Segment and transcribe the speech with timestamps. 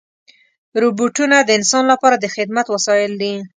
[0.81, 3.33] روبوټونه د انسان لپاره د خدمت وسایل دي.